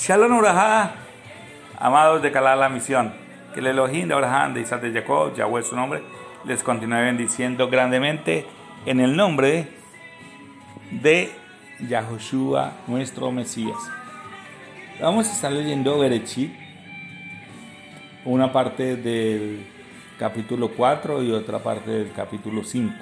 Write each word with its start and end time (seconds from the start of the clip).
Shalom 0.00 0.32
Urajá, 0.32 0.94
amados 1.78 2.22
de 2.22 2.32
Calá 2.32 2.56
la 2.56 2.70
misión, 2.70 3.12
que 3.52 3.60
el 3.60 3.66
Elohim 3.66 4.08
de 4.08 4.14
Abraham, 4.14 4.54
de 4.54 4.62
Isaac 4.62 4.80
de 4.80 4.98
Jacob, 4.98 5.36
Yahweh 5.36 5.62
su 5.62 5.76
nombre, 5.76 6.02
les 6.46 6.62
continúe 6.62 6.96
bendiciendo 6.96 7.68
grandemente 7.68 8.46
en 8.86 9.00
el 9.00 9.14
nombre 9.14 9.68
de 10.90 11.30
Yahoshua, 11.86 12.78
nuestro 12.86 13.30
Mesías. 13.30 13.76
Vamos 15.02 15.28
a 15.28 15.32
estar 15.32 15.52
leyendo 15.52 15.98
Berechit, 15.98 16.50
una 18.24 18.50
parte 18.50 18.96
del 18.96 19.66
capítulo 20.18 20.70
4 20.74 21.22
y 21.24 21.30
otra 21.32 21.58
parte 21.58 21.90
del 21.90 22.12
capítulo 22.12 22.64
5. 22.64 22.94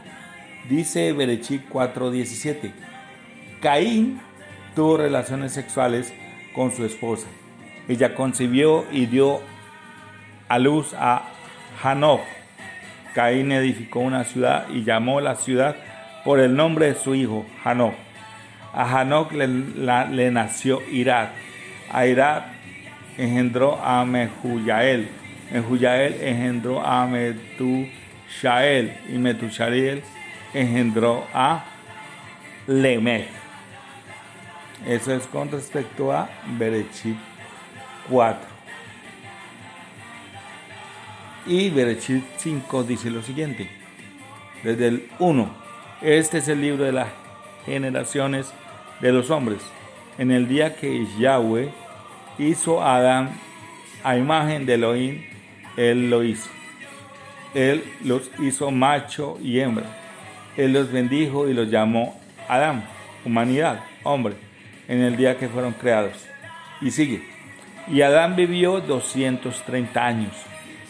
Dice 0.68 1.12
Berechit 1.12 1.68
4:17, 1.68 2.72
Caín 3.62 4.20
tuvo 4.74 4.96
relaciones 4.96 5.52
sexuales 5.52 6.12
con 6.58 6.72
su 6.72 6.84
esposa. 6.84 7.28
Ella 7.86 8.16
concibió 8.16 8.84
y 8.90 9.06
dio 9.06 9.40
a 10.48 10.58
luz 10.58 10.92
a 10.98 11.22
Hanok. 11.84 12.20
Caín 13.14 13.52
edificó 13.52 14.00
una 14.00 14.24
ciudad 14.24 14.66
y 14.68 14.82
llamó 14.82 15.20
la 15.20 15.36
ciudad 15.36 15.76
por 16.24 16.40
el 16.40 16.56
nombre 16.56 16.86
de 16.86 16.94
su 16.96 17.14
hijo, 17.14 17.46
Hanok. 17.62 17.94
A 18.74 18.84
Hanok 18.86 19.34
le, 19.34 19.46
le 19.46 20.30
nació 20.32 20.82
Irad. 20.90 21.28
A 21.92 22.06
Irad 22.06 22.46
engendró 23.16 23.80
a 23.80 24.04
Mehuyael. 24.04 25.08
Mehuyael 25.52 26.20
engendró 26.20 26.84
a 26.84 27.06
Metushael. 27.06 28.94
Y 29.08 29.18
Metushael 29.18 30.02
engendró 30.52 31.24
a 31.32 31.66
Lemech. 32.66 33.37
Eso 34.86 35.12
es 35.12 35.26
con 35.26 35.50
respecto 35.50 36.12
a 36.12 36.30
Berechit 36.56 37.16
4. 38.08 38.40
Y 41.46 41.70
Berechit 41.70 42.24
5 42.36 42.84
dice 42.84 43.10
lo 43.10 43.22
siguiente. 43.22 43.68
Desde 44.62 44.88
el 44.88 45.08
1. 45.18 45.48
Este 46.00 46.38
es 46.38 46.48
el 46.48 46.60
libro 46.60 46.84
de 46.84 46.92
las 46.92 47.08
generaciones 47.66 48.52
de 49.00 49.12
los 49.12 49.30
hombres. 49.30 49.60
En 50.16 50.30
el 50.30 50.48
día 50.48 50.76
que 50.76 51.06
Yahweh 51.18 51.70
hizo 52.38 52.80
a 52.80 52.96
Adán 52.96 53.30
a 54.04 54.16
imagen 54.16 54.64
de 54.64 54.74
Elohim, 54.74 55.24
él 55.76 56.08
lo 56.08 56.22
hizo. 56.22 56.48
Él 57.54 57.82
los 58.04 58.30
hizo 58.38 58.70
macho 58.70 59.38
y 59.42 59.58
hembra. 59.58 59.86
Él 60.56 60.72
los 60.72 60.92
bendijo 60.92 61.48
y 61.48 61.54
los 61.54 61.68
llamó 61.68 62.18
Adán, 62.48 62.84
humanidad, 63.24 63.84
hombre 64.02 64.47
en 64.88 65.02
el 65.02 65.16
día 65.16 65.38
que 65.38 65.48
fueron 65.48 65.74
creados. 65.74 66.26
Y 66.80 66.90
sigue. 66.90 67.22
Y 67.86 68.00
Adán 68.00 68.34
vivió 68.34 68.80
230 68.80 70.04
años 70.04 70.32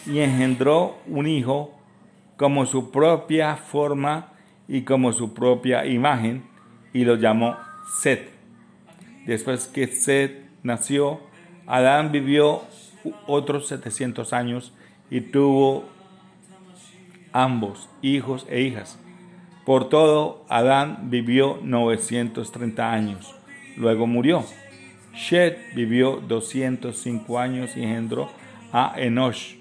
y 0.07 0.21
engendró 0.21 0.99
un 1.07 1.27
hijo 1.27 1.75
como 2.37 2.65
su 2.65 2.91
propia 2.91 3.57
forma 3.57 4.33
y 4.67 4.83
como 4.83 5.13
su 5.13 5.35
propia 5.35 5.85
imagen 5.87 6.45
y 6.93 7.05
lo 7.05 7.17
llamó 7.17 7.57
Set. 8.01 8.31
Después 9.27 9.67
que 9.67 9.89
Set 9.89 10.49
nació, 10.63 11.21
Adán 11.67 12.13
vivió 12.13 12.63
otros 13.27 13.69
700 13.69 14.33
años 14.33 14.73
y 15.11 15.21
tuvo 15.21 15.85
ambos 17.33 17.89
hijos 18.03 18.47
e 18.49 18.63
hijas. 18.63 18.99
Por 19.65 19.89
todo, 19.89 20.45
Adán 20.49 21.11
vivió 21.11 21.59
930 21.63 22.91
años 22.91 23.38
luego 23.79 24.07
murió. 24.07 24.45
Shet 25.15 25.75
vivió 25.75 26.23
205 26.27 27.39
años 27.39 27.77
y 27.77 27.83
engendró 27.83 28.31
a 28.73 28.95
Enosh. 28.97 29.55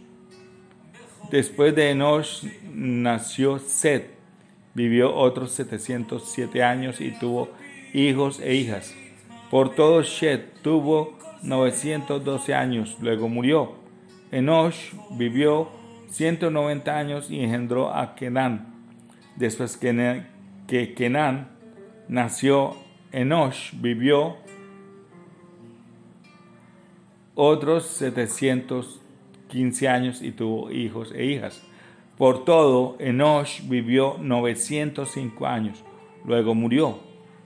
Después 1.32 1.76
de 1.76 1.92
Enosh 1.92 2.46
nació 2.74 3.60
Set, 3.60 4.12
vivió 4.74 5.16
otros 5.16 5.52
707 5.54 6.64
años 6.64 7.02
y 7.02 7.12
tuvo 7.12 7.50
hijos 7.94 8.40
e 8.40 8.56
hijas. 8.56 8.94
Por 9.50 9.74
todo 9.76 10.02
Shet 10.04 10.62
tuvo 10.62 11.18
912 11.44 12.54
años, 12.54 12.98
luego 13.02 13.30
murió. 13.30 13.76
Enosh 14.32 14.94
vivió 15.12 15.70
190 16.10 16.98
años 16.98 17.32
y 17.32 17.42
engendró 17.42 17.94
a 17.94 18.16
Kenan. 18.16 18.74
Después 19.36 19.78
que 19.78 20.94
Kenan 20.96 21.50
nació 22.08 22.87
Enosh 23.18 23.72
vivió 23.74 24.38
otros 27.34 27.88
715 27.88 29.88
años 29.88 30.22
y 30.22 30.32
tuvo 30.32 30.72
hijos 30.72 31.12
e 31.16 31.26
hijas. 31.26 31.64
Por 32.16 32.46
todo, 32.46 32.96
Enosh 33.00 33.68
vivió 33.68 34.18
905 34.20 35.48
años, 35.48 35.84
luego 36.26 36.54
murió. 36.54 37.00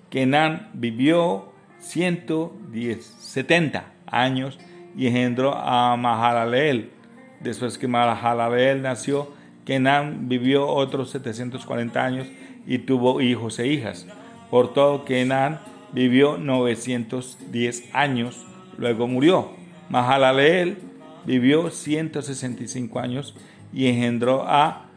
Kenan 0.10 0.70
vivió 0.74 1.54
110, 1.80 3.06
70 3.06 3.94
años 4.08 4.60
y 4.98 5.08
engendró 5.08 5.56
a 5.56 5.96
Mahalaleel. 5.96 6.92
Después 7.40 7.78
que 7.78 7.88
Mahalaleel 7.88 8.82
nació, 8.82 9.32
Kenan 9.64 10.28
vivió 10.28 10.68
otros 10.68 11.12
740 11.12 12.04
años 12.04 12.28
y 12.68 12.80
tuvo 12.80 13.22
hijos 13.22 13.58
e 13.60 13.68
hijas. 13.68 14.06
Por 14.52 14.74
todo 14.74 15.06
Kenan 15.06 15.62
vivió 15.94 16.38
910 16.38 17.86
años, 17.94 18.46
luego 18.78 19.08
murió. 19.08 19.50
Mahalaleel 19.90 20.78
vivió 21.26 21.72
165 21.72 23.00
años 23.00 23.34
y 23.74 23.88
engendró 23.88 24.44
a 24.46 24.90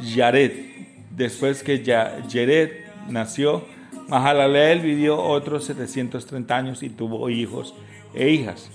Yared. 0.00 0.52
Después 1.14 1.62
que 1.62 1.84
Yared 1.84 2.70
nació, 3.10 3.64
Mahalaleel 4.08 4.80
vivió 4.80 5.20
otros 5.20 5.66
730 5.66 6.56
años 6.56 6.82
y 6.82 6.88
tuvo 6.88 7.28
hijos 7.28 7.74
e 8.14 8.30
hijas. 8.30 8.70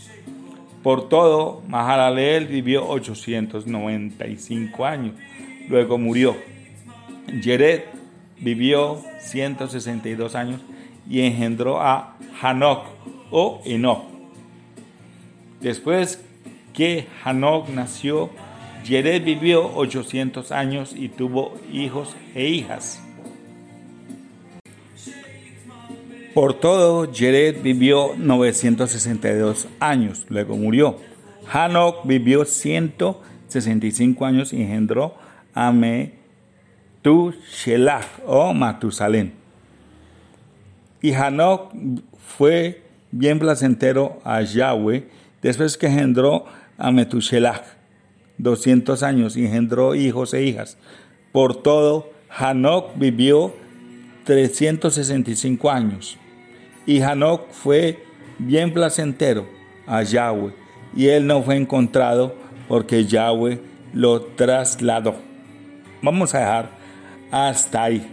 Por 0.84 1.10
todo, 1.10 1.64
Mahalaleel 1.68 2.46
vivió 2.46 2.88
895 2.88 4.86
años, 4.86 5.16
luego 5.68 5.98
murió. 5.98 6.38
Yared 7.42 7.97
vivió 8.40 9.02
162 9.20 10.36
años 10.36 10.62
y 11.10 11.22
engendró 11.22 11.82
a 11.82 12.18
Hanok 12.42 12.86
o 13.32 13.62
Enoch. 13.66 14.04
Después 15.62 16.22
que 16.74 17.08
Hanok 17.24 17.70
nació, 17.70 18.30
Yered 18.86 19.24
vivió 19.24 19.76
800 19.76 20.52
años 20.52 20.94
y 20.96 21.10
tuvo 21.10 21.54
hijos 21.72 22.16
e 22.36 22.48
hijas. 22.48 23.02
Por 26.34 26.54
todo, 26.54 27.12
Yered 27.12 27.64
vivió 27.64 28.14
962 28.16 29.68
años, 29.80 30.26
luego 30.30 30.56
murió. 30.56 31.00
Hanok 31.52 32.06
vivió 32.06 32.46
165 32.46 34.24
años 34.24 34.54
y 34.54 34.62
engendró 34.62 35.16
a 35.56 35.72
Me 35.72 36.17
tu 37.08 37.34
o 38.26 38.54
Matusalén. 38.54 39.32
Y 41.02 41.14
Hanok 41.14 41.72
fue 42.18 42.82
bien 43.12 43.40
placentero 43.40 44.20
a 44.26 44.42
Yahweh 44.42 45.08
después 45.42 45.78
que 45.78 45.88
engendró 45.88 46.44
a 46.78 46.92
Metushelach, 46.92 47.64
200 48.40 49.04
años, 49.04 49.38
y 49.38 49.46
engendró 49.46 49.96
hijos 49.96 50.34
e 50.34 50.44
hijas. 50.44 50.78
Por 51.32 51.64
todo, 51.64 52.10
Hanok 52.30 52.98
vivió 52.98 53.54
365 54.26 55.72
años. 55.72 56.18
Y 56.86 57.00
Hanok 57.00 57.52
fue 57.52 58.04
bien 58.38 58.74
placentero 58.74 59.48
a 59.86 60.04
Yahweh, 60.04 60.54
y 60.94 61.08
él 61.08 61.26
no 61.26 61.42
fue 61.42 61.56
encontrado 61.56 62.36
porque 62.68 63.06
Yahweh 63.06 63.62
lo 63.94 64.24
trasladó. 64.24 65.16
Vamos 66.02 66.36
a 66.36 66.40
dejar 66.40 66.77
hasta 67.32 67.84
ahí. 67.84 68.08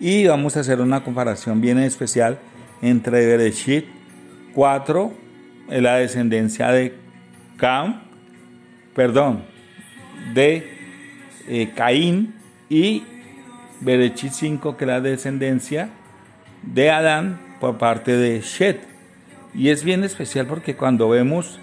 Y 0.00 0.26
vamos 0.26 0.56
a 0.56 0.60
hacer 0.60 0.80
una 0.80 1.04
comparación 1.04 1.60
bien 1.60 1.78
especial 1.78 2.38
entre 2.80 3.26
Bereshit 3.26 3.86
4, 4.54 5.12
la 5.68 5.96
descendencia 5.96 6.68
de 6.68 6.94
Cam, 7.56 8.02
perdón, 8.94 9.44
de 10.34 10.68
eh, 11.48 11.70
Caín, 11.74 12.34
y 12.68 13.04
Bereshit 13.80 14.32
5, 14.32 14.76
que 14.76 14.84
es 14.84 14.88
la 14.88 15.00
descendencia 15.00 15.90
de 16.62 16.90
Adán 16.90 17.38
por 17.60 17.78
parte 17.78 18.16
de 18.16 18.40
Shet. 18.40 18.80
Y 19.54 19.68
es 19.68 19.84
bien 19.84 20.04
especial 20.04 20.46
porque 20.46 20.74
cuando 20.74 21.08
vemos 21.08 21.60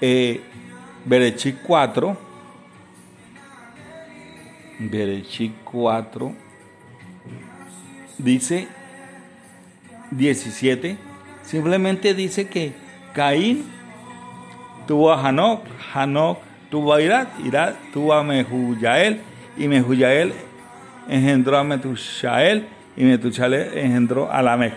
eh, 0.00 0.40
Bereshit 1.04 1.56
4, 1.66 2.29
Berechí 4.80 5.54
4, 5.64 6.32
dice 8.16 8.66
17, 10.10 10.96
simplemente 11.42 12.14
dice 12.14 12.48
que 12.48 12.72
Caín 13.12 13.66
tuvo 14.86 15.12
a 15.12 15.20
Hanok, 15.20 15.64
Hanok 15.92 16.38
tuvo 16.70 16.94
a 16.94 17.02
Irad, 17.02 17.28
Irad 17.44 17.74
tuvo 17.92 18.14
a 18.14 18.24
Mehuyael 18.24 19.20
y 19.58 19.68
Mehuyael 19.68 20.32
engendró 21.08 21.58
a 21.58 21.64
Metushael 21.64 22.66
y 22.96 23.04
Metushael 23.04 23.54
engendró 23.76 24.32
a 24.32 24.40
Lamech 24.40 24.74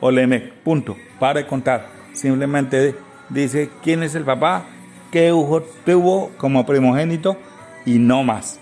o 0.00 0.10
Lemech. 0.10 0.52
Punto. 0.64 0.96
Para 1.18 1.46
contar. 1.46 1.88
Simplemente 2.14 2.94
dice 3.28 3.70
quién 3.82 4.02
es 4.02 4.14
el 4.14 4.24
papá, 4.24 4.64
qué 5.10 5.28
hijo 5.28 5.62
tuvo 5.84 6.30
como 6.38 6.64
primogénito 6.64 7.36
y 7.84 7.98
no 7.98 8.22
más. 8.22 8.60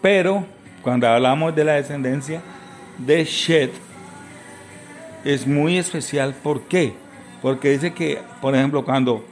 Pero 0.00 0.44
cuando 0.82 1.08
hablamos 1.08 1.54
de 1.54 1.64
la 1.64 1.72
descendencia 1.72 2.40
de 2.98 3.24
Shed, 3.24 3.70
es 5.24 5.46
muy 5.46 5.78
especial. 5.78 6.34
¿Por 6.34 6.62
qué? 6.62 6.94
Porque 7.42 7.70
dice 7.70 7.92
que, 7.92 8.20
por 8.40 8.54
ejemplo, 8.54 8.84
cuando 8.84 9.24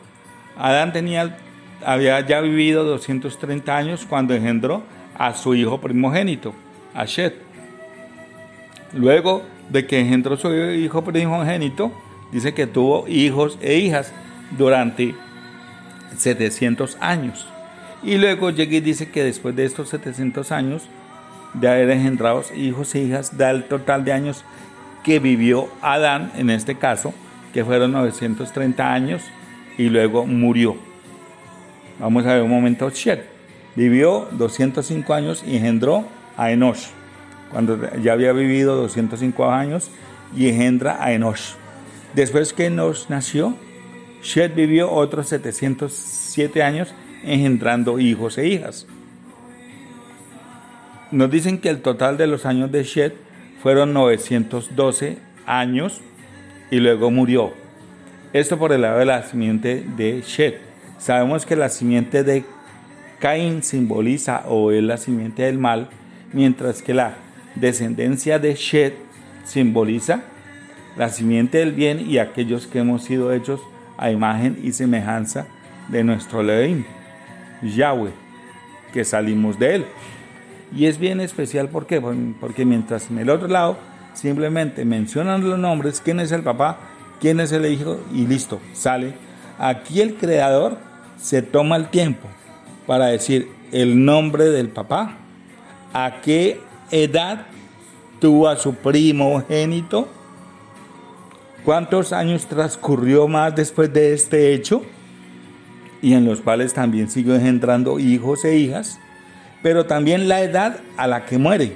Adán 0.57 0.93
tenía, 0.93 1.37
había 1.85 2.21
ya 2.21 2.41
vivido 2.41 2.85
230 2.85 3.77
años 3.77 4.07
cuando 4.09 4.35
engendró 4.35 4.83
a 5.17 5.35
su 5.35 5.55
hijo 5.55 5.81
primogénito, 5.81 6.55
a 6.95 7.05
Shed. 7.05 7.33
Luego 8.93 9.43
de 9.71 9.87
que 9.87 10.01
engendró 10.01 10.37
su 10.37 10.53
hijo 10.53 11.03
primogénito, 11.03 11.93
dice 12.33 12.55
que 12.55 12.67
tuvo 12.67 13.07
hijos 13.09 13.59
e 13.61 13.77
hijas 13.77 14.13
durante 14.57 15.15
700 16.17 16.97
años. 17.01 17.47
Y 18.05 18.19
luego 18.19 18.51
llega 18.51 18.77
y 18.77 18.81
dice 18.81 19.09
que 19.09 19.25
después 19.25 19.57
de 19.57 19.65
estos 19.65 19.89
700 19.89 20.53
años 20.53 20.83
de 21.55 21.69
haber 21.69 21.91
engendrado 21.91 22.45
hijos 22.55 22.95
e 22.95 23.01
hijas, 23.01 23.39
da 23.39 23.51
el 23.51 23.65
total 23.65 24.05
de 24.05 24.13
años 24.13 24.45
que 25.03 25.21
vivió 25.21 25.69
Adán, 25.81 26.31
en 26.37 26.51
este 26.51 26.75
caso, 26.75 27.15
que 27.55 27.65
fueron 27.65 27.93
930 27.93 28.93
años, 28.93 29.23
y 29.79 29.89
luego 29.89 30.27
murió. 30.27 30.77
Vamos 31.99 32.27
a 32.27 32.35
ver 32.35 32.43
un 32.43 32.51
momento, 32.51 32.91
Shed. 32.91 33.21
Vivió 33.75 34.29
205 34.33 35.15
años 35.15 35.43
y 35.47 35.57
engendró 35.57 36.05
a 36.37 36.51
Enosh. 36.51 36.89
Cuando 37.51 37.79
ya 37.99 38.13
había 38.13 38.33
vivido 38.33 38.77
205 38.77 39.51
años 39.51 39.91
y 40.37 40.49
engendra 40.49 41.03
a 41.03 41.13
Enosh. 41.13 41.55
Después 42.15 42.53
que 42.53 42.67
Enosh 42.67 43.07
nació, 43.09 43.57
Shed 44.23 44.55
vivió 44.55 44.91
otros 44.93 45.29
707 45.29 46.63
años 46.63 46.95
engendrando 47.25 47.99
hijos 47.99 48.39
e 48.39 48.47
hijas. 48.49 48.87
Nos 51.11 51.31
dicen 51.31 51.59
que 51.59 51.69
el 51.69 51.81
total 51.81 52.17
de 52.17 52.27
los 52.27 52.47
años 52.47 52.73
de 52.73 52.85
Shed 52.85 53.13
fueron 53.63 53.93
912 53.93 55.19
años 55.47 56.01
y 56.71 56.81
luego 56.81 57.11
murió. 57.11 57.53
Esto 58.33 58.59
por 58.59 58.73
el 58.73 58.83
lado 58.83 58.99
de 58.99 59.05
la 59.05 59.23
simiente 59.23 59.85
de 59.97 60.23
Shed. 60.27 60.55
Sabemos 60.99 61.47
que 61.47 61.57
la 61.57 61.69
simiente 61.69 62.25
de 62.25 62.45
Caín 63.21 63.63
simboliza 63.63 64.45
o 64.49 64.73
es 64.73 64.83
la 64.83 64.97
simiente 64.97 65.45
del 65.45 65.59
mal, 65.59 65.89
mientras 66.33 66.83
que 66.83 66.95
la 66.95 67.15
descendencia 67.55 68.39
de 68.39 68.55
Shed 68.55 68.93
simboliza 69.45 70.25
la 70.97 71.09
simiente 71.09 71.59
del 71.59 71.73
bien 71.73 72.11
y 72.11 72.19
aquellos 72.19 72.67
que 72.67 72.81
hemos 72.81 73.05
sido 73.05 73.33
hechos 73.33 73.61
a 73.97 74.11
imagen 74.11 74.59
y 74.63 74.73
semejanza 74.73 75.47
de 75.89 76.05
nuestro 76.05 76.41
Elohim, 76.41 76.85
Yahweh, 77.65 78.13
que 78.93 79.05
salimos 79.05 79.59
de 79.59 79.77
él. 79.77 79.87
Y 80.77 80.87
es 80.87 80.99
bien 80.99 81.21
especial 81.21 81.69
¿por 81.69 81.87
qué? 81.87 82.01
porque 82.41 82.65
mientras 82.65 83.11
en 83.11 83.19
el 83.19 83.31
otro 83.31 83.49
lado 83.49 83.79
simplemente 84.13 84.85
mencionan 84.85 85.49
los 85.49 85.59
nombres, 85.59 86.01
quién 86.05 86.21
es 86.21 86.33
el 86.33 86.43
papá, 86.43 86.79
quién 87.21 87.41
es 87.41 87.53
el 87.53 87.67
hijo 87.67 88.01
y 88.13 88.27
listo, 88.27 88.61
sale. 88.73 89.15
Aquí 89.59 90.01
el 90.01 90.15
creador 90.15 90.79
se 91.17 91.43
toma 91.43 91.77
el 91.77 91.89
tiempo 91.89 92.29
para 92.87 93.07
decir 93.07 93.51
el 93.73 94.05
nombre 94.05 94.45
del 94.47 94.69
papá, 94.69 95.17
a 95.93 96.21
qué 96.23 96.61
edad 96.91 97.47
tuvo 98.21 98.49
a 98.49 98.57
su 98.57 98.75
primogénito, 98.75 100.09
cuántos 101.65 102.13
años 102.13 102.47
transcurrió 102.47 103.27
más 103.27 103.55
después 103.55 103.93
de 103.93 104.13
este 104.13 104.55
hecho, 104.55 104.83
y 106.05 106.13
en 106.13 106.27
los 106.27 106.43
cuales 106.43 106.75
también 106.75 107.09
siguió 107.09 107.35
engendrando 107.35 107.99
hijos 107.99 108.45
e 108.45 108.59
hijas, 108.59 108.99
pero 109.63 109.87
también 109.87 110.29
la 110.29 110.43
edad 110.43 110.81
a 110.99 111.07
la 111.07 111.25
que 111.25 111.39
muere. 111.39 111.73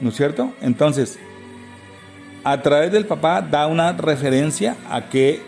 ¿No 0.00 0.08
es 0.08 0.16
cierto? 0.16 0.52
Entonces, 0.60 1.16
a 2.42 2.60
través 2.62 2.90
del 2.90 3.06
papá 3.06 3.40
da 3.40 3.68
una 3.68 3.92
referencia 3.92 4.76
a 4.90 5.08
que 5.08 5.42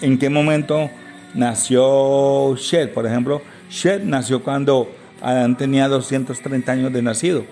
en 0.00 0.18
qué 0.18 0.30
momento 0.30 0.90
nació 1.32 2.56
Shed. 2.56 2.90
Por 2.92 3.06
ejemplo, 3.06 3.40
Shed 3.70 4.02
nació 4.02 4.42
cuando 4.42 4.90
Adán 5.22 5.56
tenía 5.56 5.86
230 5.86 6.72
años 6.72 6.92
de 6.92 7.02
nacido. 7.02 7.44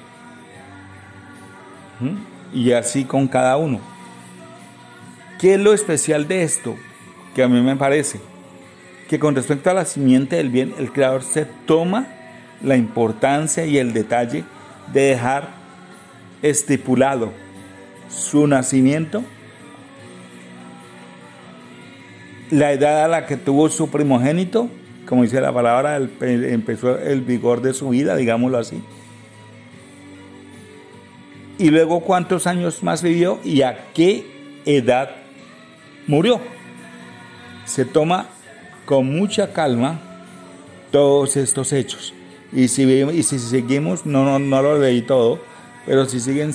¿Mm? 2.00 2.56
Y 2.58 2.73
así 2.73 3.05
con 3.05 3.29
cada 3.29 3.56
uno. 3.56 3.79
¿Qué 5.38 5.55
es 5.55 5.61
lo 5.61 5.73
especial 5.73 6.26
de 6.26 6.43
esto? 6.43 6.75
Que 7.37 7.44
a 7.44 7.49
mí 7.49 7.61
me 7.61 7.76
parece 7.76 8.19
que 9.08 9.19
con 9.19 9.35
respecto 9.35 9.70
a 9.70 9.75
la 9.75 9.85
simiente 9.85 10.37
del 10.37 10.50
bien, 10.50 10.75
el 10.79 10.93
Creador 10.93 11.23
se 11.23 11.44
toma 11.44 12.06
la 12.62 12.76
importancia 12.76 13.67
y 13.67 13.79
el 13.79 13.93
detalle 13.93 14.44
de 14.93 15.00
dejar 15.00 15.49
estipulado 16.43 17.32
su 18.08 18.47
nacimiento, 18.47 19.23
la 22.50 22.73
edad 22.73 23.05
a 23.05 23.08
la 23.08 23.26
que 23.26 23.37
tuvo 23.37 23.69
su 23.69 23.91
primogénito, 23.91 24.69
como 25.06 25.23
dice 25.23 25.41
la 25.41 25.53
palabra, 25.53 25.97
empezó 26.20 26.99
el 26.99 27.20
vigor 27.20 27.62
de 27.62 27.75
su 27.75 27.91
vida, 27.91 28.17
digámoslo 28.17 28.58
así. 28.58 28.82
Y 31.58 31.70
luego 31.70 32.00
cuántos 32.00 32.47
años 32.47 32.82
más 32.82 33.03
vivió 33.03 33.41
y 33.43 33.62
a 33.62 33.87
qué 33.94 34.26
edad 34.67 35.11
murió. 36.06 36.41
Se 37.64 37.85
toma 37.85 38.29
con 38.87 39.15
mucha 39.15 39.53
calma 39.53 39.99
todos 40.91 41.37
estos 41.37 41.73
hechos. 41.73 42.15
Y 42.53 42.69
si, 42.69 42.85
y 42.85 43.23
si 43.23 43.38
seguimos, 43.38 44.06
no, 44.06 44.25
no, 44.25 44.38
no 44.38 44.62
lo 44.62 44.79
leí 44.79 45.03
todo, 45.03 45.41
pero 45.85 46.06
si 46.06 46.21
siguen 46.21 46.53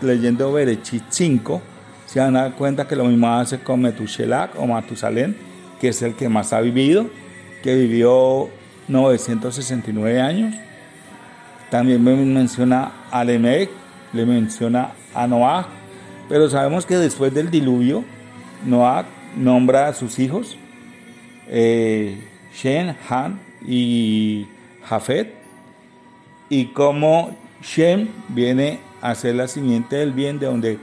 leyendo 0.00 0.52
Berechit 0.52 1.02
5, 1.08 1.60
se 2.06 2.20
van 2.20 2.36
a 2.36 2.42
dar 2.42 2.54
cuenta 2.54 2.86
que 2.86 2.94
lo 2.94 3.04
mismo 3.04 3.28
hace 3.28 3.58
con 3.60 3.80
Metushelach 3.80 4.50
o 4.56 4.66
Matusalén, 4.66 5.36
que 5.80 5.88
es 5.88 6.02
el 6.02 6.14
que 6.14 6.28
más 6.28 6.52
ha 6.52 6.60
vivido, 6.60 7.06
que 7.62 7.74
vivió 7.74 8.48
969 8.88 10.20
años. 10.20 10.54
También 11.70 12.02
menciona 12.32 12.92
a 13.10 13.24
Lemec, 13.24 13.70
le 14.12 14.26
menciona 14.26 14.92
a 15.14 15.26
Noah, 15.26 15.66
pero 16.28 16.50
sabemos 16.50 16.84
que 16.84 16.96
después 16.96 17.32
del 17.32 17.50
diluvio, 17.50 18.04
Noah 18.66 19.06
nombra 19.36 19.88
a 19.88 19.94
sus 19.94 20.18
hijos, 20.18 20.56
eh, 21.50 22.16
Shen, 22.54 22.96
Han 23.08 23.40
y 23.66 24.46
Jafet, 24.84 25.34
y 26.48 26.66
como 26.66 27.36
Shem 27.62 28.08
viene 28.28 28.78
a 29.02 29.14
ser 29.14 29.34
la 29.34 29.48
simiente 29.48 29.96
del 29.96 30.12
bien 30.12 30.38
de 30.38 30.46
donde 30.46 30.78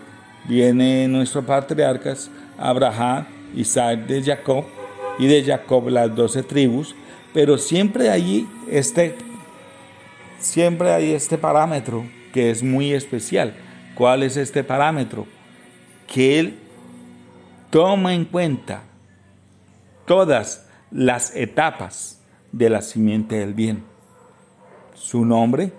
viene 0.47 1.07
nuestros 1.07 1.45
patriarcas, 1.45 2.29
Abraham, 2.57 3.25
Isaac 3.55 4.05
de 4.05 4.21
Jacob, 4.23 4.65
y 5.19 5.27
de 5.27 5.43
Jacob 5.43 5.89
las 5.89 6.15
doce 6.15 6.43
tribus, 6.43 6.95
pero 7.33 7.57
siempre 7.57 8.09
allí 8.09 8.47
este, 8.69 9.15
siempre 10.39 10.91
hay 10.91 11.13
este 11.13 11.37
parámetro 11.37 12.05
que 12.33 12.51
es 12.51 12.61
muy 12.61 12.93
especial. 12.93 13.53
¿Cuál 13.95 14.23
es 14.23 14.37
este 14.37 14.63
parámetro? 14.63 15.25
Que 16.05 16.39
él 16.39 16.59
toma 17.71 18.13
en 18.13 18.25
cuenta 18.25 18.83
todas 20.07 20.65
las 20.89 21.35
etapas 21.35 22.19
de 22.51 22.71
la 22.71 22.81
simiente 22.81 23.35
del 23.35 23.53
bien. 23.53 23.83
Su 24.95 25.25
nombre, 25.25 25.73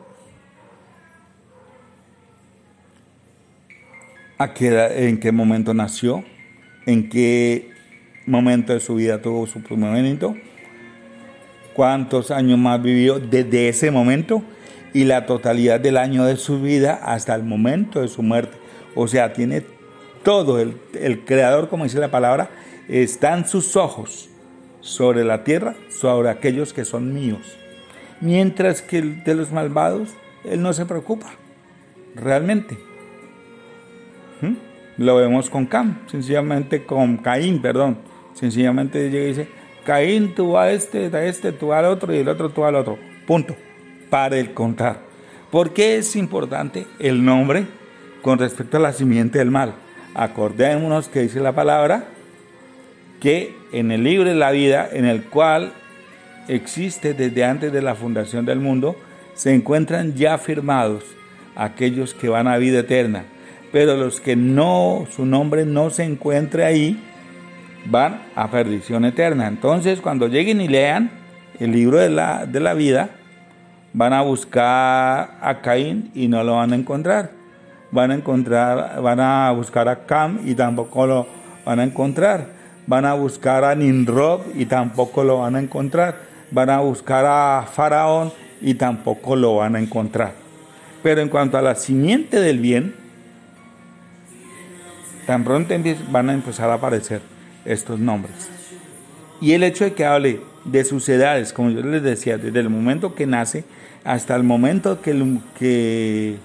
a 4.37 4.55
qué, 4.55 5.09
en 5.09 5.19
qué 5.19 5.33
momento 5.33 5.75
nació, 5.75 6.23
en 6.87 7.09
qué 7.09 7.73
momento 8.27 8.75
de 8.75 8.81
su 8.81 8.95
vida 8.95 9.21
tuvo 9.21 9.47
su 9.47 9.63
primogénito, 9.63 10.37
cuántos 11.75 12.31
años 12.31 12.59
más 12.59 12.81
vivió 12.81 13.19
desde 13.19 13.69
ese 13.69 13.91
momento 13.91 14.43
y 14.93 15.05
la 15.05 15.27
totalidad 15.27 15.81
del 15.81 15.97
año 15.97 16.25
de 16.25 16.37
su 16.37 16.61
vida 16.61 17.01
hasta 17.03 17.35
el 17.35 17.45
momento 17.45 18.03
de 18.03 18.09
su 18.09 18.23
muerte. 18.23 18.57
O 18.95 19.09
sea, 19.09 19.33
tiene 19.33 19.65
todo, 20.23 20.61
el, 20.61 20.77
el 21.01 21.25
creador, 21.25 21.69
como 21.71 21.85
dice 21.85 21.99
la 21.99 22.11
palabra, 22.11 22.51
están 22.89 23.47
sus 23.47 23.77
ojos 23.77 24.29
sobre 24.81 25.25
la 25.25 25.45
tierra, 25.45 25.77
sobre 25.91 26.31
aquellos 26.31 26.73
que 26.73 26.85
son 26.85 27.13
míos 27.13 27.59
mientras 28.21 28.83
que 28.83 29.03
de 29.03 29.35
los 29.35 29.53
malvados 29.53 30.11
Él 30.45 30.63
no 30.63 30.73
se 30.73 30.87
preocupa, 30.87 31.31
realmente. 32.15 32.79
¿Mm? 34.41 34.55
Lo 34.99 35.17
vemos 35.17 35.51
con 35.51 35.67
Cam, 35.67 35.99
sencillamente 36.07 36.85
con 36.85 37.19
Caín, 37.19 37.63
perdón. 37.63 37.99
Sencillamente 38.35 39.11
llega 39.11 39.25
y 39.25 39.29
dice, 39.29 39.49
Caín 39.85 40.35
tú 40.35 40.57
a 40.57 40.71
este, 40.71 41.07
a 41.15 41.25
este, 41.25 41.53
tú 41.53 41.73
al 41.73 41.85
otro 41.85 42.15
y 42.15 42.19
el 42.19 42.29
otro 42.29 42.51
tú 42.51 42.65
al 42.65 42.77
otro. 42.77 42.99
Punto. 43.27 43.57
Para 44.11 44.39
el 44.39 44.55
contar. 44.55 45.01
¿Por 45.51 45.73
qué 45.73 45.97
es 45.97 46.17
importante 46.17 46.87
el 46.99 47.25
nombre 47.25 47.67
con 48.23 48.39
respecto 48.39 48.77
a 48.77 48.81
la 48.81 48.93
simiente 48.93 49.39
del 49.39 49.51
mal? 49.51 49.75
Acordémonos 50.15 51.09
que 51.09 51.21
dice 51.21 51.41
la 51.41 51.53
palabra 51.53 52.09
que 53.21 53.57
en 53.73 53.91
el 53.91 54.05
libro 54.05 54.29
de 54.29 54.35
la 54.35 54.51
vida, 54.51 54.89
en 54.91 55.05
el 55.05 55.25
cual 55.25 55.73
existe 56.49 57.15
desde 57.15 57.45
antes 57.45 57.73
de 57.73 57.83
la 57.83 57.95
fundación 57.95 58.47
del 58.47 58.61
mundo, 58.61 58.97
se 59.35 59.55
encuentran 59.55 60.15
ya 60.15 60.39
firmados 60.39 61.05
aquellos 61.55 62.15
que 62.15 62.29
van 62.29 62.49
a 62.49 62.57
vida 62.59 62.81
eterna. 62.81 63.25
Pero 63.73 63.97
los 63.97 64.21
que 64.21 64.35
no, 64.35 65.07
su 65.11 65.27
nombre 65.27 65.67
no 65.67 65.91
se 65.91 66.05
encuentre 66.05 66.65
ahí, 66.65 66.99
van 67.87 68.23
a 68.35 68.51
perdición 68.51 69.05
eterna. 69.05 69.47
Entonces, 69.47 70.01
cuando 70.01 70.29
lleguen 70.29 70.61
y 70.61 70.69
lean 70.69 71.11
el 71.61 71.73
libro 71.73 71.99
de 71.99 72.09
la, 72.09 72.47
de 72.47 72.61
la 72.61 72.75
vida, 72.75 73.11
van 73.93 74.13
a 74.13 74.23
buscar 74.23 75.39
a 75.41 75.61
Caín 75.63 76.11
y 76.15 76.29
no 76.29 76.43
lo 76.45 76.57
van 76.57 76.73
a 76.73 76.77
encontrar. 76.77 77.31
Van 77.91 78.11
a 78.11 78.15
encontrar, 78.15 79.01
van 79.03 79.21
a 79.21 79.51
buscar 79.53 79.89
a 79.89 80.05
Cam 80.05 80.41
y 80.45 80.55
tampoco 80.55 81.07
lo 81.07 81.27
van 81.65 81.81
a 81.81 81.85
encontrar. 81.85 82.58
Van 82.89 83.05
a 83.05 83.13
buscar 83.13 83.65
a 83.65 83.75
Nimrod 83.75 84.41
y 84.55 84.65
tampoco 84.65 85.23
lo 85.23 85.41
van 85.41 85.57
a 85.57 85.61
encontrar. 85.61 86.23
Van 86.51 86.71
a 86.71 86.81
buscar 86.81 87.27
a 87.27 87.67
Faraón 87.71 88.33
y 88.63 88.75
tampoco 88.75 89.37
lo 89.37 89.57
van 89.57 89.77
a 89.77 89.79
encontrar. 89.79 90.33
Pero 91.03 91.21
en 91.21 91.29
cuanto 91.29 91.59
a 91.59 91.63
la 91.63 91.75
simiente 91.75 92.41
del 92.41 92.61
bien, 92.61 92.95
tan 95.27 95.45
pronto 95.45 95.75
van 96.11 96.31
a 96.31 96.33
empezar 96.33 96.71
a 96.71 96.75
aparecer 96.75 97.21
estos 97.67 98.01
nombres. 98.01 98.49
Y 99.43 99.53
el 99.53 99.65
hecho 99.65 99.85
de 99.85 99.93
que 99.93 100.07
hable 100.07 100.41
de 100.65 100.83
sus 100.85 101.07
edades, 101.11 101.53
como 101.53 101.69
yo 101.69 101.83
les 101.83 102.03
decía, 102.03 102.39
desde 102.39 102.59
el 102.59 102.71
momento 102.71 103.15
que 103.15 103.27
nace 103.27 103.65
hasta 104.03 104.35
el 104.35 104.45
momento 104.45 105.03
que, 105.03 105.39
que, 105.59 106.37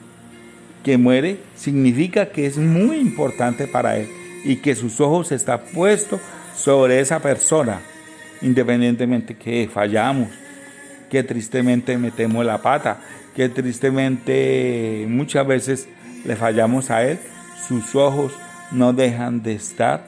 que 0.84 0.98
muere, 0.98 1.38
significa 1.56 2.32
que 2.32 2.46
es 2.46 2.58
muy 2.58 2.98
importante 2.98 3.66
para 3.66 3.96
él 3.96 4.10
y 4.44 4.58
que 4.58 4.76
sus 4.76 5.00
ojos 5.00 5.32
están 5.32 5.62
puestos 5.74 6.20
sobre 6.56 7.00
esa 7.00 7.20
persona, 7.20 7.82
independientemente 8.42 9.36
que 9.36 9.70
fallamos, 9.72 10.30
que 11.10 11.24
tristemente 11.24 11.98
metemos 11.98 12.46
la 12.46 12.60
pata, 12.62 13.00
que 13.36 13.50
tristemente 13.50 15.06
muchas 15.08 15.46
veces 15.46 15.88
le 16.26 16.36
fallamos 16.36 16.90
a 16.90 17.04
él, 17.04 17.20
sus 17.68 17.96
ojos 17.96 18.34
no 18.72 18.94
dejan 18.94 19.44
de 19.44 19.54
estar 19.54 20.06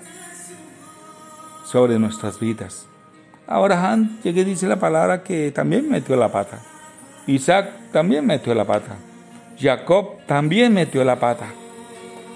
sobre 1.65 1.99
nuestras 1.99 2.39
vidas. 2.39 2.87
Abraham 3.47 4.17
llegué 4.23 4.43
dice 4.43 4.67
la 4.67 4.79
palabra 4.79 5.23
que 5.23 5.51
también 5.51 5.89
metió 5.89 6.15
la 6.15 6.31
pata. 6.31 6.59
Isaac 7.27 7.69
también 7.91 8.25
metió 8.25 8.53
la 8.55 8.65
pata. 8.65 8.95
Jacob 9.59 10.25
también 10.25 10.73
metió 10.73 11.03
la 11.03 11.19
pata. 11.19 11.47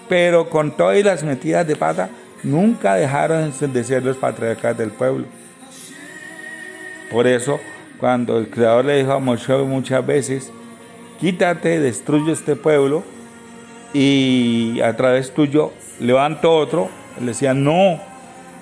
Pero 0.08 0.50
con 0.50 0.75
todas 0.75 1.04
las 1.04 1.24
metidas 1.24 1.68
de 1.68 1.75
pata, 1.75 2.10
nunca 2.43 2.96
dejaron 2.96 3.53
de 3.60 3.84
ser 3.84 4.03
los 4.03 4.17
patriarcas 4.17 4.77
del 4.77 4.91
pueblo. 4.91 5.25
Por 7.12 7.27
eso, 7.27 7.60
cuando 8.00 8.38
el 8.38 8.50
Creador 8.50 8.86
le 8.86 8.98
dijo 8.98 9.12
a 9.12 9.19
Moshe 9.19 9.53
muchas 9.63 10.05
veces, 10.05 10.51
quítate, 11.19 11.79
destruye 11.79 12.31
este 12.31 12.55
pueblo 12.55 13.03
y 13.93 14.79
a 14.81 14.96
través 14.96 15.34
tuyo 15.34 15.72
levanto 16.00 16.53
otro, 16.53 16.89
le 17.19 17.27
decía, 17.27 17.53
no, 17.53 18.00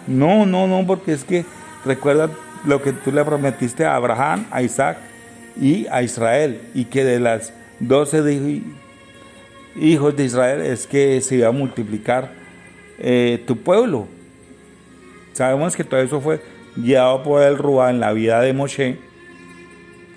no, 0.08 0.46
no, 0.46 0.68
no, 0.68 0.86
porque 0.88 1.14
es 1.14 1.24
que 1.24 1.46
recuerda 1.86 2.30
lo 2.66 2.82
que 2.82 2.94
tú 2.94 3.12
le 3.12 3.24
prometiste 3.24 3.86
a 3.86 3.96
Abraham, 3.96 4.46
a 4.52 4.62
Isaac 4.62 4.98
y 5.60 5.86
a 5.88 6.02
Israel, 6.02 6.62
y 6.74 6.86
que 6.86 7.04
de 7.04 7.20
las 7.20 7.54
doce 7.80 8.24
hijos 9.76 10.16
de 10.16 10.26
Israel 10.26 10.62
es 10.62 10.88
que 10.88 11.22
se 11.22 11.36
iba 11.36 11.50
a 11.50 11.52
multiplicar 11.52 12.32
eh, 13.00 13.44
tu 13.46 13.58
pueblo. 13.58 14.08
Sabemos 15.34 15.76
que 15.76 15.84
todo 15.84 16.00
eso 16.00 16.20
fue 16.20 16.42
guiado 16.76 17.24
por 17.24 17.42
el 17.42 17.58
Ruá 17.58 17.90
en 17.90 18.00
la 18.00 18.14
vida 18.14 18.42
de 18.42 18.54
Moshe, 18.54 18.98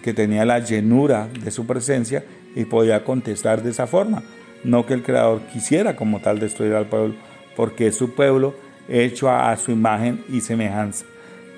que 0.02 0.14
tenía 0.14 0.44
la 0.44 0.60
llenura 0.60 1.28
de 1.42 1.50
su 1.50 1.66
presencia 1.66 2.24
y 2.54 2.64
podía 2.64 3.04
contestar 3.04 3.62
de 3.62 3.70
esa 3.70 3.86
forma. 3.86 4.22
No 4.64 4.86
que 4.86 4.94
el 4.94 5.02
Creador 5.02 5.40
quisiera 5.52 5.96
como 5.96 6.20
tal 6.20 6.38
destruir 6.38 6.74
al 6.74 6.86
pueblo, 6.86 7.14
porque 7.56 7.88
es 7.88 7.96
su 7.96 8.14
pueblo 8.14 8.54
hecho 8.88 9.30
a, 9.30 9.56
su 9.56 9.70
imagen 9.70 10.24
y 10.28 10.40
semejanza. 10.40 11.04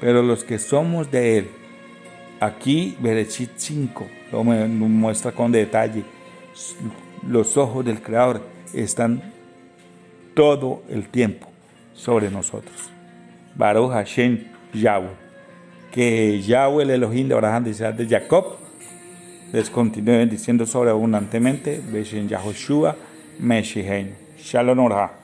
Pero 0.01 0.23
los 0.23 0.45
que 0.45 0.59
somos 0.59 1.11
de 1.11 1.39
Él, 1.39 1.49
aquí 2.41 2.97
Berechit 3.01 3.51
5 3.57 4.09
lo 4.33 4.45
muestra 4.45 5.33
con 5.33 5.53
detalle. 5.53 6.05
Los 7.27 7.57
ojos 7.57 7.85
del 7.85 8.03
Creador 8.03 8.43
están 8.75 9.23
todo 10.35 10.83
el 10.89 11.09
tiempo 11.09 11.49
sobre 11.95 12.31
nosotros. 12.31 12.91
Baruch 13.55 13.93
Hashem 13.93 14.45
Yahweh. 14.73 15.23
Que 15.91 16.41
Yahweh, 16.41 16.85
el 16.85 16.91
Elohim 16.91 17.29
de 17.29 17.35
Abraham, 17.35 17.65
de 17.65 18.07
Jacob, 18.09 18.57
les 19.53 19.69
continúe 19.69 20.17
bendiciendo 20.19 20.65
sobreabundantemente. 20.65 21.81
Beshen 21.93 22.29
Yahoshua 22.29 22.97
Meshihen. 23.39 24.15
Shalom 24.39 24.79
Orah. 24.79 25.22